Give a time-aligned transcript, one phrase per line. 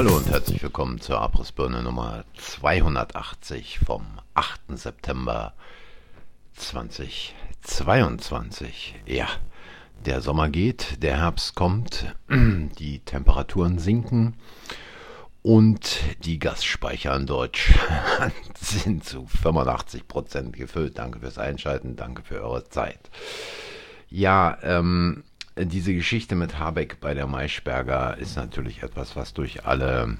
[0.00, 4.58] Hallo und herzlich willkommen zur Abrissbirne Nummer 280 vom 8.
[4.68, 5.52] September
[6.54, 8.94] 2022.
[9.04, 9.28] Ja,
[10.06, 14.38] der Sommer geht, der Herbst kommt, die Temperaturen sinken
[15.42, 20.96] und die Gasspeicher in Deutschland sind zu 85 Prozent gefüllt.
[20.96, 23.10] Danke fürs Einschalten, danke für eure Zeit.
[24.08, 25.24] Ja, ähm,
[25.66, 30.18] diese Geschichte mit Habeck bei der Maischberger ist natürlich etwas, was durch alle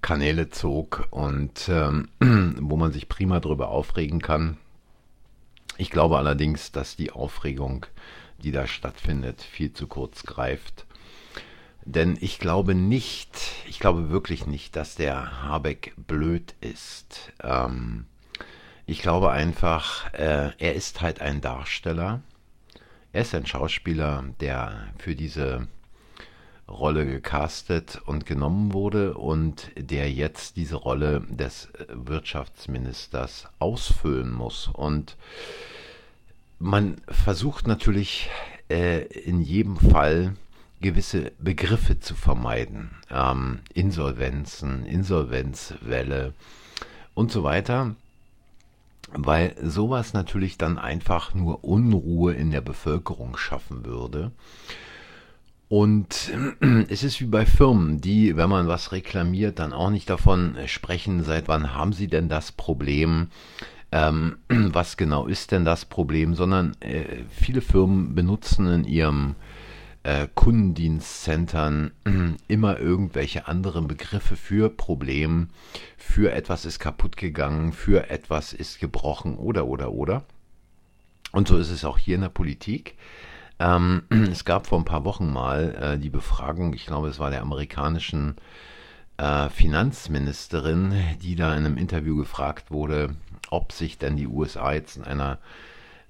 [0.00, 2.08] Kanäle zog und ähm,
[2.60, 4.58] wo man sich prima darüber aufregen kann.
[5.78, 7.86] Ich glaube allerdings, dass die Aufregung,
[8.42, 10.86] die da stattfindet, viel zu kurz greift
[11.84, 13.30] denn ich glaube nicht,
[13.66, 17.32] ich glaube wirklich nicht, dass der Habeck blöd ist.
[17.42, 18.06] Ähm,
[18.86, 22.20] ich glaube einfach, äh, er ist halt ein Darsteller.
[23.12, 25.68] Er ist ein Schauspieler, der für diese
[26.68, 34.68] Rolle gecastet und genommen wurde und der jetzt diese Rolle des Wirtschaftsministers ausfüllen muss.
[34.68, 35.16] Und
[36.58, 38.30] man versucht natürlich
[38.70, 40.34] äh, in jedem Fall
[40.80, 42.92] gewisse Begriffe zu vermeiden.
[43.10, 46.32] Ähm, Insolvenzen, Insolvenzwelle
[47.14, 47.94] und so weiter.
[49.10, 54.32] Weil sowas natürlich dann einfach nur Unruhe in der Bevölkerung schaffen würde.
[55.68, 56.30] Und
[56.90, 61.24] es ist wie bei Firmen, die, wenn man was reklamiert, dann auch nicht davon sprechen,
[61.24, 63.28] seit wann haben sie denn das Problem,
[63.90, 69.34] ähm, was genau ist denn das Problem, sondern äh, viele Firmen benutzen in ihrem
[70.02, 71.92] äh, Kundendienstcentern
[72.48, 75.48] immer irgendwelche anderen Begriffe für Problem,
[75.96, 80.24] für etwas ist kaputt gegangen, für etwas ist gebrochen oder oder oder.
[81.32, 82.96] Und so ist es auch hier in der Politik.
[83.58, 87.30] Ähm, es gab vor ein paar Wochen mal äh, die Befragung, ich glaube, es war
[87.30, 88.36] der amerikanischen
[89.18, 93.14] äh, Finanzministerin, die da in einem Interview gefragt wurde,
[93.50, 95.38] ob sich denn die USA jetzt in einer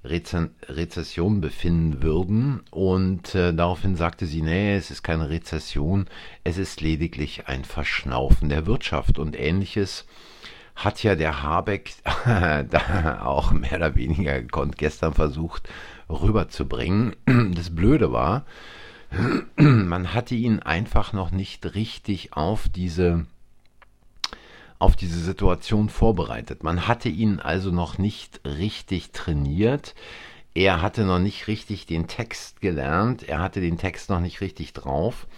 [0.04, 2.62] Reze Rezession befinden würden.
[2.70, 6.06] Und äh, daraufhin sagte sie, nee, es ist keine Rezession,
[6.44, 10.06] es ist lediglich ein Verschnaufen der Wirtschaft und ähnliches
[10.74, 11.92] hat ja der Habeck
[12.24, 15.68] da auch mehr oder weniger gekonnt gestern versucht
[16.08, 17.14] rüberzubringen.
[17.54, 18.44] Das Blöde war,
[19.56, 23.26] man hatte ihn einfach noch nicht richtig auf diese
[24.82, 26.64] auf diese Situation vorbereitet.
[26.64, 29.94] Man hatte ihn also noch nicht richtig trainiert.
[30.54, 33.22] Er hatte noch nicht richtig den Text gelernt.
[33.22, 35.28] Er hatte den Text noch nicht richtig drauf.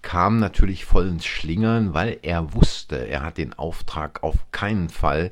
[0.00, 5.30] Kam natürlich voll ins Schlingern, weil er wusste, er hat den Auftrag auf keinen Fall,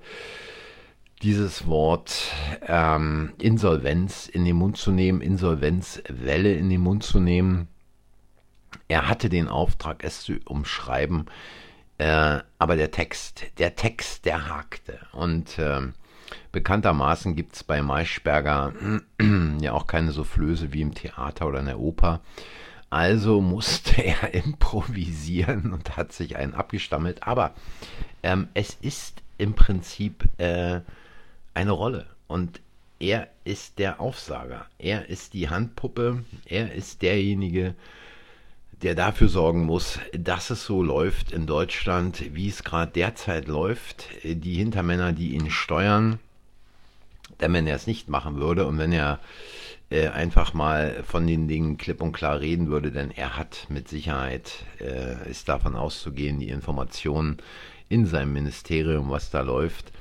[1.23, 2.35] dieses Wort
[2.67, 7.69] ähm, Insolvenz in den Mund zu nehmen, Insolvenzwelle in den Mund zu nehmen.
[8.89, 11.25] Er hatte den Auftrag, es zu umschreiben,
[11.99, 14.99] äh, aber der Text, der Text, der hakte.
[15.13, 15.81] Und äh,
[16.53, 18.73] bekanntermaßen gibt es bei Maischberger
[19.61, 22.21] ja auch keine Soufflöse wie im Theater oder in der Oper.
[22.91, 27.27] Also musste er improvisieren und hat sich einen abgestammelt.
[27.27, 27.55] Aber
[28.23, 30.81] ähm, es ist im Prinzip äh,
[31.55, 32.07] eine Rolle.
[32.27, 32.61] Und
[32.99, 34.67] er ist der Aufsager.
[34.79, 36.25] Er ist die Handpuppe.
[36.47, 37.75] Er ist derjenige, der
[38.85, 44.11] der dafür sorgen muss, dass es so läuft in Deutschland, wie es gerade derzeit läuft.
[44.23, 46.19] Die Hintermänner, die ihn steuern,
[47.41, 49.21] denn wenn er es nicht machen würde und wenn er
[49.89, 53.89] äh, einfach mal von den Dingen klipp und klar reden würde, denn er hat mit
[53.89, 57.39] Sicherheit, äh, ist davon auszugehen, die Informationen
[57.89, 59.93] in seinem Ministerium, was da läuft,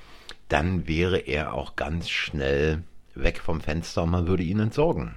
[0.50, 2.84] dann wäre er auch ganz schnell
[3.16, 5.16] weg vom Fenster und man würde ihn entsorgen.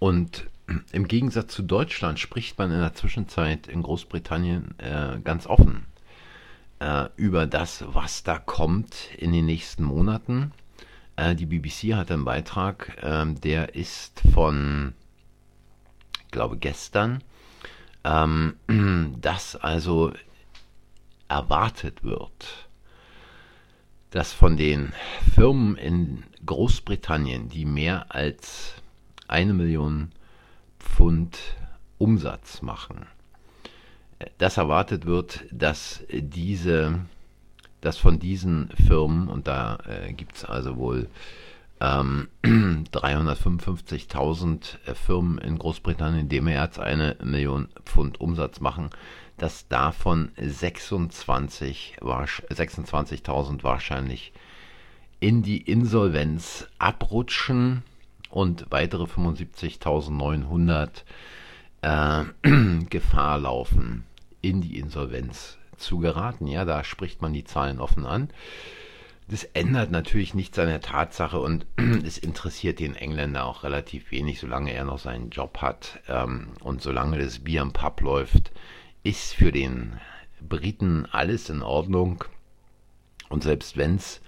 [0.00, 0.47] Und
[0.92, 5.86] im Gegensatz zu Deutschland spricht man in der Zwischenzeit in Großbritannien äh, ganz offen
[6.80, 10.52] äh, über das, was da kommt in den nächsten Monaten.
[11.16, 14.94] Äh, die BBC hat einen Beitrag, ähm, der ist von,
[16.24, 17.22] ich glaube, gestern,
[18.04, 18.54] ähm,
[19.20, 20.12] dass also
[21.28, 22.68] erwartet wird,
[24.10, 24.92] dass von den
[25.34, 28.74] Firmen in Großbritannien, die mehr als
[29.26, 30.12] eine Million
[30.94, 31.38] Pfund
[31.98, 33.06] Umsatz machen.
[34.38, 36.98] Das erwartet wird, dass diese,
[37.80, 41.08] dass von diesen Firmen, und da äh, gibt es also wohl
[41.80, 48.90] ähm, 355.000 äh, Firmen in Großbritannien, die mehr als eine Million Pfund Umsatz machen,
[49.36, 53.22] dass davon 26.000 26
[53.62, 54.32] wahrscheinlich
[55.20, 57.84] in die Insolvenz abrutschen
[58.30, 60.88] und weitere 75.900
[61.82, 62.24] äh,
[62.90, 64.04] Gefahr laufen,
[64.40, 66.46] in die Insolvenz zu geraten.
[66.46, 68.30] Ja, da spricht man die Zahlen offen an.
[69.30, 74.40] Das ändert natürlich nichts an der Tatsache und es interessiert den Engländer auch relativ wenig,
[74.40, 78.52] solange er noch seinen Job hat ähm, und solange das Bier im Pub läuft,
[79.02, 80.00] ist für den
[80.40, 82.24] Briten alles in Ordnung.
[83.28, 84.22] Und selbst wenn es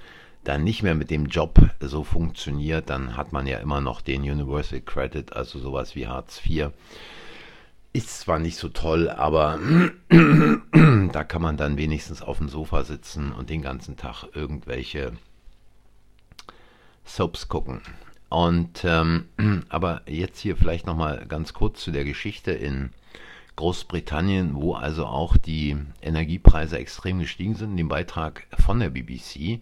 [0.45, 4.23] dann nicht mehr mit dem Job so funktioniert, dann hat man ja immer noch den
[4.23, 6.71] Universal Credit, also sowas wie Hartz IV.
[7.93, 9.59] Ist zwar nicht so toll, aber
[10.09, 15.13] da kann man dann wenigstens auf dem Sofa sitzen und den ganzen Tag irgendwelche
[17.05, 17.83] Soaps gucken.
[18.29, 19.27] Und ähm,
[19.69, 22.91] aber jetzt hier vielleicht noch mal ganz kurz zu der Geschichte in
[23.57, 27.73] Großbritannien, wo also auch die Energiepreise extrem gestiegen sind.
[27.73, 29.61] In dem Beitrag von der BBC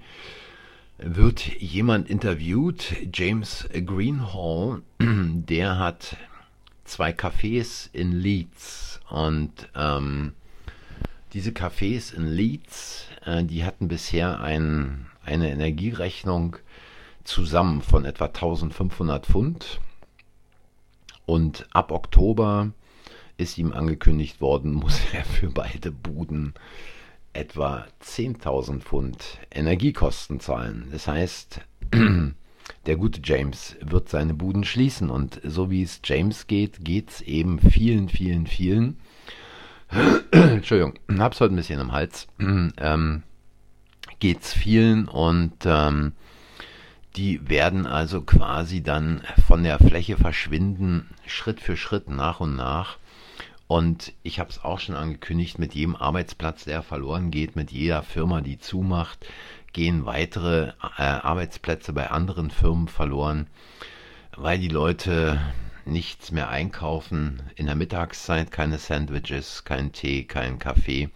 [0.99, 6.17] wird jemand interviewt, James Greenhall, der hat
[6.85, 9.01] zwei Cafés in Leeds.
[9.09, 10.35] Und ähm,
[11.33, 16.57] diese Cafés in Leeds, äh, die hatten bisher ein, eine Energierechnung
[17.25, 19.81] zusammen von etwa 1500 Pfund.
[21.27, 22.73] Und ab Oktober
[23.37, 26.55] ist ihm angekündigt worden, muss er für beide Buden
[27.39, 30.89] etwa 10.000 Pfund Energiekosten zahlen.
[30.91, 31.61] Das heißt,
[32.87, 35.09] der gute James wird seine Buden schließen.
[35.09, 38.99] Und so wie es James geht, geht es eben vielen, vielen, vielen.
[40.33, 42.27] Entschuldigung, hab's heute ein bisschen im Hals.
[42.41, 43.23] ähm,
[44.21, 46.13] es vielen und ähm,
[47.17, 52.99] die werden also quasi dann von der Fläche verschwinden, Schritt für Schritt, nach und nach.
[53.69, 58.03] Und ich habe es auch schon angekündigt, mit jedem Arbeitsplatz, der verloren geht, mit jeder
[58.03, 59.27] Firma, die zumacht,
[59.75, 63.47] gehen weitere äh, Arbeitsplätze bei anderen Firmen verloren,
[64.35, 65.39] weil die Leute
[65.85, 67.43] nichts mehr einkaufen.
[67.57, 71.11] In der Mittagszeit keine Sandwiches, kein Tee, kein Kaffee,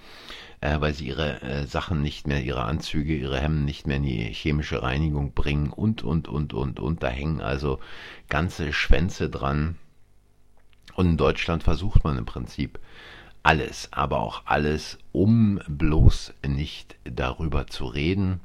[0.60, 4.02] äh, weil sie ihre äh, Sachen nicht mehr, ihre Anzüge, ihre Hemden nicht mehr in
[4.02, 7.02] die chemische Reinigung bringen und, und, und, und, und.
[7.02, 7.80] Da hängen also
[8.28, 9.76] ganze Schwänze dran.
[10.94, 12.78] Und in Deutschland versucht man im Prinzip
[13.42, 18.40] alles, aber auch alles, um bloß nicht darüber zu reden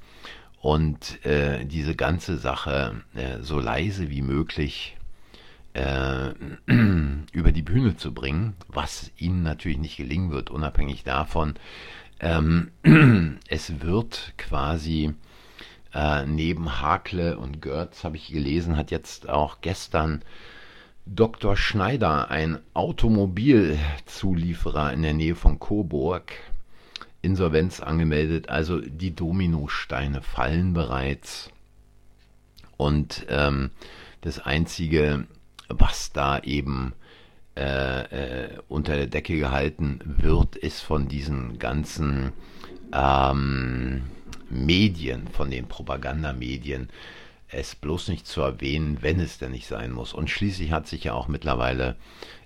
[0.62, 4.98] und äh, diese ganze Sache äh, so leise wie möglich
[5.74, 6.32] äh,
[7.32, 11.56] über die Bühne zu bringen, was ihnen natürlich nicht gelingen wird, unabhängig davon.
[12.20, 12.72] Ähm,
[13.48, 15.14] es wird quasi
[15.94, 20.24] äh, neben Hakle und Görz, habe ich gelesen, hat jetzt auch gestern
[21.14, 21.58] Dr.
[21.58, 26.32] Schneider, ein Automobilzulieferer in der Nähe von Coburg,
[27.22, 28.50] Insolvenz angemeldet.
[28.50, 31.50] Also die Dominosteine fallen bereits.
[32.76, 33.72] Und ähm,
[34.22, 35.26] das Einzige,
[35.70, 36.94] was da eben
[37.56, 42.34] äh, äh, unter der Decke gehalten wird, ist von diesen ganzen
[42.94, 44.04] ähm,
[44.50, 46.90] Medien, von den Propagandamedien,
[47.50, 50.14] es bloß nicht zu erwähnen, wenn es denn nicht sein muss.
[50.14, 51.96] Und schließlich hat sich ja auch mittlerweile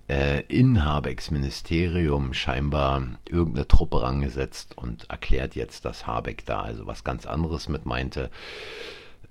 [0.07, 6.85] äh, in Habecks Ministerium scheinbar irgendeine Truppe rangesetzt und erklärt jetzt, dass Habeck da also
[6.85, 8.29] was ganz anderes mit meinte.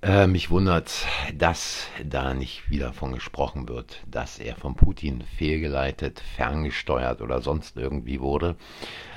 [0.01, 1.05] Äh, mich wundert,
[1.37, 7.77] dass da nicht wieder von gesprochen wird, dass er von Putin fehlgeleitet, ferngesteuert oder sonst
[7.77, 8.55] irgendwie wurde.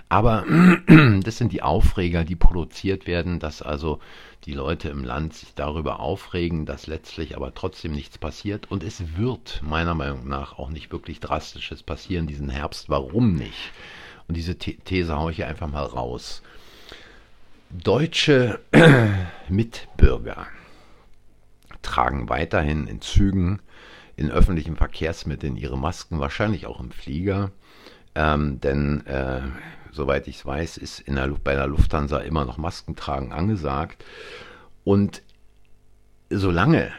[0.08, 0.44] Aber
[1.22, 4.00] das sind die Aufreger, die produziert werden, dass also
[4.44, 8.70] die Leute im Land sich darüber aufregen, dass letztlich aber trotzdem nichts passiert.
[8.70, 12.90] Und es wird meiner Meinung nach auch nicht wirklich Drastisches passieren diesen Herbst.
[12.90, 13.72] Warum nicht?
[14.28, 16.42] Und diese These haue ich hier einfach mal raus.
[17.70, 18.60] Deutsche
[19.48, 20.46] Mitbürger
[21.82, 23.60] tragen weiterhin in Zügen,
[24.16, 27.50] in öffentlichen Verkehrsmitteln ihre Masken, wahrscheinlich auch im Flieger.
[28.14, 29.42] Ähm, denn äh,
[29.90, 34.04] soweit ich es weiß, ist in der, bei der Lufthansa immer noch Maskentragen angesagt.
[34.84, 35.22] Und
[36.30, 36.92] solange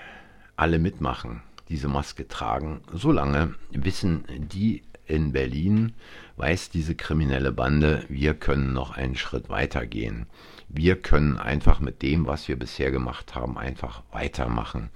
[0.56, 5.94] alle mitmachen, diese Maske tragen, solange wissen die in Berlin,
[6.38, 10.26] weiß diese kriminelle Bande, wir können noch einen Schritt weiter gehen.
[10.68, 14.90] Wir können einfach mit dem, was wir bisher gemacht haben, einfach weitermachen.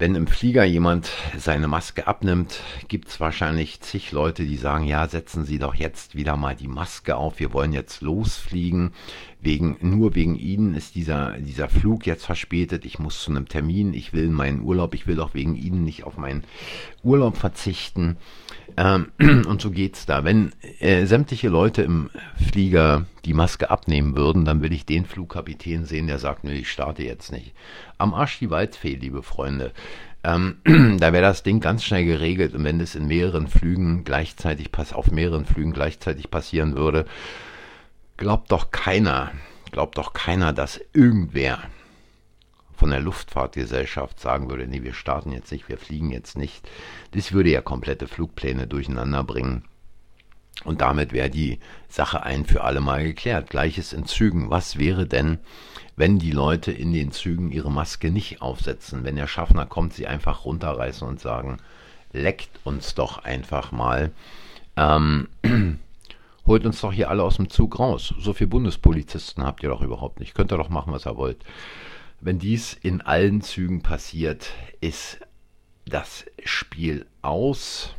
[0.00, 5.06] Wenn im Flieger jemand seine Maske abnimmt, gibt es wahrscheinlich zig Leute, die sagen, ja,
[5.06, 8.92] setzen Sie doch jetzt wieder mal die Maske auf, wir wollen jetzt losfliegen.
[9.42, 13.92] Wegen, nur wegen Ihnen ist dieser, dieser Flug jetzt verspätet, ich muss zu einem Termin,
[13.92, 16.44] ich will meinen Urlaub, ich will doch wegen Ihnen nicht auf meinen
[17.02, 18.16] Urlaub verzichten.
[18.78, 20.24] Ähm, und so geht's da.
[20.24, 22.08] Wenn äh, sämtliche Leute im
[22.50, 26.70] Flieger die Maske abnehmen würden, dann will ich den Flugkapitän sehen, der sagt, nee, ich
[26.70, 27.54] starte jetzt nicht.
[27.98, 29.72] Am Arsch die Waldfee, liebe Freunde.
[30.22, 30.58] Ähm,
[30.98, 34.92] da wäre das Ding ganz schnell geregelt und wenn es in mehreren Flügen gleichzeitig pass
[34.92, 37.06] auf mehreren Flügen gleichzeitig passieren würde,
[38.16, 39.32] glaubt doch keiner,
[39.70, 41.58] glaubt doch keiner, dass irgendwer
[42.80, 46.66] von der Luftfahrtgesellschaft sagen würde, nee, wir starten jetzt nicht, wir fliegen jetzt nicht.
[47.12, 49.64] Das würde ja komplette Flugpläne durcheinander bringen.
[50.64, 53.50] Und damit wäre die Sache ein für alle Mal geklärt.
[53.50, 54.50] Gleiches in Zügen.
[54.50, 55.38] Was wäre denn,
[55.96, 59.04] wenn die Leute in den Zügen ihre Maske nicht aufsetzen?
[59.04, 61.58] Wenn der Schaffner kommt, sie einfach runterreißen und sagen,
[62.12, 64.12] leckt uns doch einfach mal.
[64.76, 65.28] Ähm,
[66.46, 68.14] holt uns doch hier alle aus dem Zug raus.
[68.18, 70.34] So viele Bundespolizisten habt ihr doch überhaupt nicht.
[70.34, 71.38] Könnt ihr doch machen, was ihr wollt.
[72.20, 75.20] Wenn dies in allen Zügen passiert, ist
[75.86, 77.94] das Spiel aus.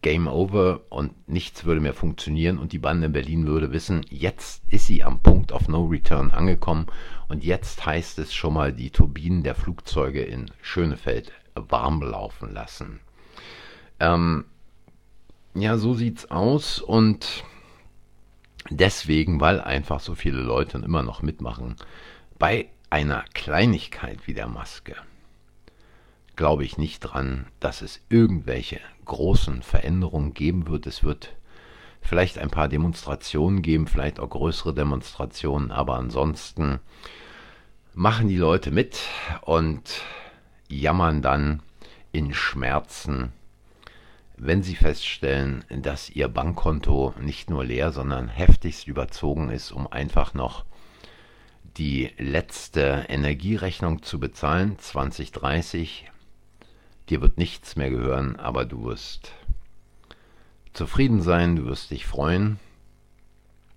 [0.00, 4.62] Game over und nichts würde mehr funktionieren und die Bande in Berlin würde wissen, jetzt
[4.68, 6.86] ist sie am Punkt of No Return angekommen
[7.28, 13.00] und jetzt heißt es schon mal die Turbinen der Flugzeuge in Schönefeld warm laufen lassen.
[13.98, 14.44] Ähm,
[15.54, 17.44] ja, so sieht's aus und
[18.70, 21.74] deswegen, weil einfach so viele Leute immer noch mitmachen,
[22.38, 24.94] bei einer Kleinigkeit wie der Maske
[26.38, 30.86] glaube ich nicht dran, dass es irgendwelche großen Veränderungen geben wird.
[30.86, 31.34] Es wird
[32.00, 36.78] vielleicht ein paar Demonstrationen geben, vielleicht auch größere Demonstrationen, aber ansonsten
[37.92, 39.00] machen die Leute mit
[39.42, 39.82] und
[40.68, 41.60] jammern dann
[42.12, 43.32] in Schmerzen,
[44.36, 50.34] wenn sie feststellen, dass ihr Bankkonto nicht nur leer, sondern heftigst überzogen ist, um einfach
[50.34, 50.64] noch
[51.78, 56.12] die letzte Energierechnung zu bezahlen, 2030
[57.10, 59.32] Dir wird nichts mehr gehören, aber du wirst
[60.72, 62.58] zufrieden sein, du wirst dich freuen.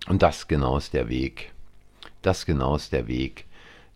[0.08, 1.54] Und das genau ist der Weg.
[2.22, 3.46] Das genau ist der Weg,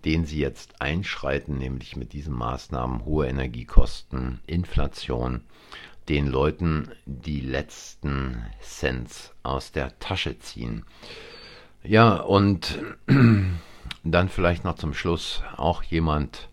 [0.06, 5.42] den sie jetzt einschreiten, nämlich mit diesen Maßnahmen hohe Energiekosten, Inflation,
[6.10, 10.86] den Leuten die letzten Cents aus der Tasche ziehen.
[11.84, 12.80] Ja, und
[14.04, 16.50] dann vielleicht noch zum Schluss auch jemand,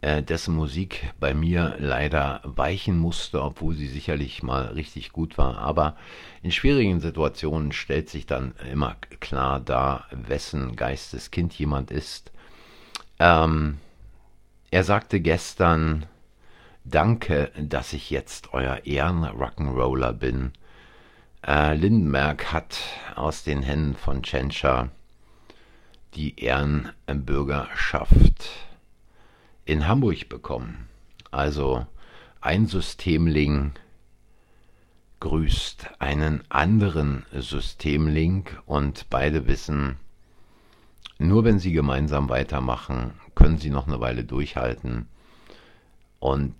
[0.00, 5.58] äh, dessen Musik bei mir leider weichen musste, obwohl sie sicherlich mal richtig gut war.
[5.58, 5.96] Aber
[6.42, 12.30] in schwierigen Situationen stellt sich dann immer klar dar, wessen Geisteskind jemand ist.
[13.18, 13.78] Ähm,
[14.70, 16.06] er sagte gestern,
[16.84, 20.52] Danke, dass ich jetzt euer Ehren-Rock'n'Roller bin.
[21.46, 22.78] Äh, Lindenberg hat
[23.14, 24.88] aus den Händen von Tschentscher
[26.14, 28.67] die Ehrenbürgerschaft
[29.68, 30.88] in Hamburg bekommen.
[31.30, 31.86] Also
[32.40, 33.72] ein Systemling
[35.20, 39.96] grüßt einen anderen Systemlink und beide wissen,
[41.18, 45.06] nur wenn sie gemeinsam weitermachen, können sie noch eine Weile durchhalten
[46.18, 46.54] und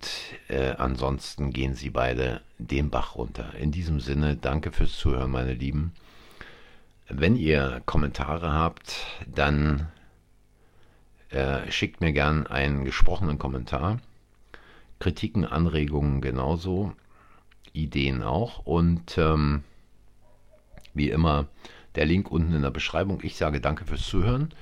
[0.47, 3.55] äh, ansonsten gehen sie beide den Bach runter.
[3.55, 5.93] In diesem Sinne, danke fürs Zuhören, meine Lieben.
[7.07, 9.87] Wenn ihr Kommentare habt, dann
[11.29, 13.99] äh, schickt mir gern einen gesprochenen Kommentar.
[14.99, 16.93] Kritiken, Anregungen genauso,
[17.73, 18.59] Ideen auch.
[18.65, 19.63] Und ähm,
[20.93, 21.47] wie immer
[21.95, 23.19] der Link unten in der Beschreibung.
[23.23, 24.53] Ich sage danke fürs Zuhören.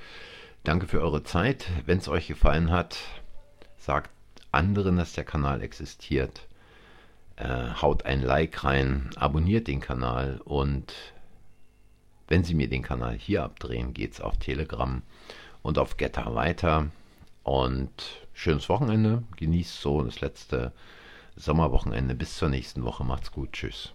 [0.64, 1.66] Danke für eure Zeit.
[1.86, 2.98] Wenn es euch gefallen hat,
[3.78, 4.10] sagt
[4.52, 6.46] anderen, dass der Kanal existiert.
[7.36, 10.92] Äh, haut ein Like rein, abonniert den Kanal und
[12.26, 15.02] wenn Sie mir den Kanal hier abdrehen, geht es auf Telegram
[15.62, 16.90] und auf Getter weiter.
[17.42, 17.90] Und
[18.32, 19.22] schönes Wochenende.
[19.36, 20.72] Genießt so das letzte
[21.36, 22.14] Sommerwochenende.
[22.14, 23.04] Bis zur nächsten Woche.
[23.04, 23.52] Macht's gut.
[23.52, 23.94] Tschüss.